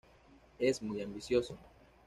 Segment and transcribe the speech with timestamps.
[0.57, 1.55] Es muy ambicioso.